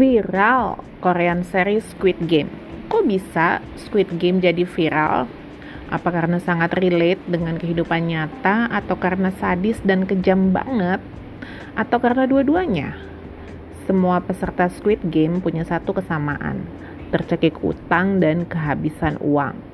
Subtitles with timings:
[0.00, 2.48] Viral Korean series Squid Game.
[2.88, 5.28] Kok bisa Squid Game jadi viral?
[5.92, 11.04] Apa karena sangat relate dengan kehidupan nyata atau karena sadis dan kejam banget?
[11.76, 12.96] Atau karena dua-duanya?
[13.84, 16.64] Semua peserta Squid Game punya satu kesamaan,
[17.12, 19.69] tercekik utang dan kehabisan uang.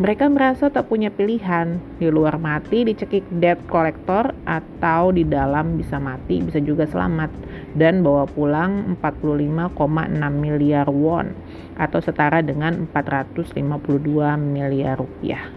[0.00, 6.00] Mereka merasa tak punya pilihan, di luar mati dicekik debt collector atau di dalam bisa
[6.00, 7.28] mati, bisa juga selamat.
[7.76, 9.76] Dan bawa pulang 45,6
[10.34, 11.36] miliar won
[11.76, 15.52] atau setara dengan 452 miliar rupiah.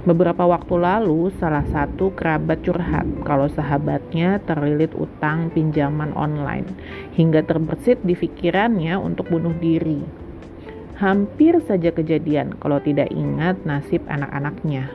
[0.00, 6.64] Beberapa waktu lalu, salah satu kerabat curhat kalau sahabatnya terlilit utang pinjaman online
[7.12, 10.19] hingga terbersit di pikirannya untuk bunuh diri
[11.00, 14.92] hampir saja kejadian kalau tidak ingat nasib anak-anaknya.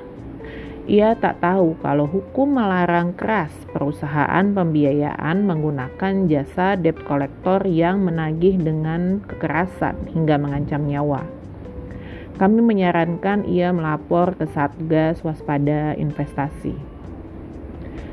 [0.85, 8.53] Ia tak tahu kalau hukum melarang keras perusahaan pembiayaan menggunakan jasa debt collector yang menagih
[8.61, 11.25] dengan kekerasan hingga mengancam nyawa.
[12.37, 16.77] Kami menyarankan ia melapor ke Satgas Waspada Investasi.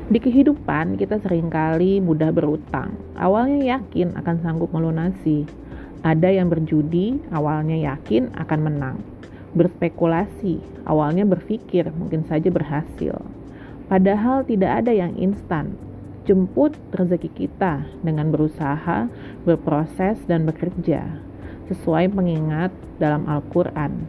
[0.09, 2.97] Di kehidupan, kita sering kali mudah berutang.
[3.13, 5.45] Awalnya yakin akan sanggup melunasi,
[6.03, 8.97] ada yang berjudi, awalnya yakin akan menang.
[9.55, 13.23] Berspekulasi, awalnya berpikir mungkin saja berhasil.
[13.87, 15.79] Padahal tidak ada yang instan.
[16.27, 19.07] Jemput rezeki kita dengan berusaha,
[19.47, 21.07] berproses, dan bekerja.
[21.71, 24.03] Sesuai pengingat dalam Al-Quran.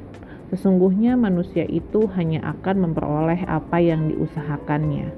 [0.50, 5.10] Sesungguhnya manusia itu hanya akan memperoleh apa yang diusahakannya.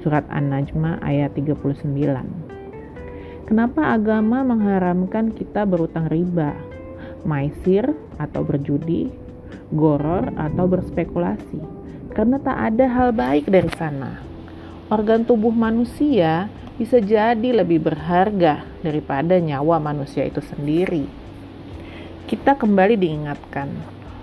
[0.00, 2.61] Surat An-Najmah ayat 39.
[3.42, 6.54] Kenapa agama mengharamkan kita berutang riba,
[7.26, 9.10] maisir atau berjudi,
[9.74, 11.58] goror atau berspekulasi?
[12.14, 14.22] Karena tak ada hal baik dari sana.
[14.94, 16.46] Organ tubuh manusia
[16.78, 21.10] bisa jadi lebih berharga daripada nyawa manusia itu sendiri.
[22.30, 23.74] Kita kembali diingatkan,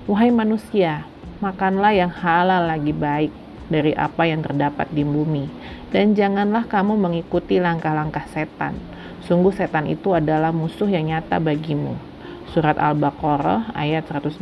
[0.07, 1.03] wahai manusia,
[1.43, 3.35] makanlah yang halal lagi baik
[3.67, 5.51] dari apa yang terdapat di bumi,
[5.91, 8.79] dan janganlah kamu mengikuti langkah-langkah setan
[9.27, 11.99] Sungguh setan itu adalah musuh yang nyata bagimu.
[12.55, 14.39] Surat Al-Baqarah ayat 168.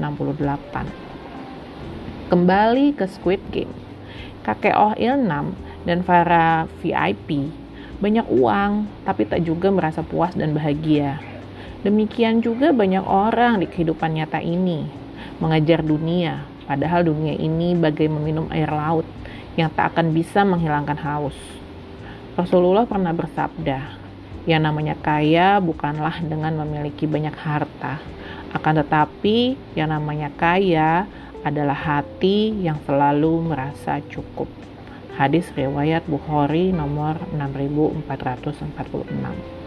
[2.30, 3.74] Kembali ke Squid Game.
[4.46, 7.50] Kakek Oh Ilnam dan para VIP
[7.98, 11.18] banyak uang, tapi tak juga merasa puas dan bahagia.
[11.82, 14.86] Demikian juga banyak orang di kehidupan nyata ini
[15.42, 19.06] mengajar dunia, padahal dunia ini bagai meminum air laut
[19.58, 21.38] yang tak akan bisa menghilangkan haus.
[22.38, 24.07] Rasulullah pernah bersabda,
[24.48, 28.00] yang namanya kaya bukanlah dengan memiliki banyak harta,
[28.56, 31.04] akan tetapi yang namanya kaya
[31.44, 34.48] adalah hati yang selalu merasa cukup.
[35.20, 39.67] Hadis riwayat Bukhari nomor 6446.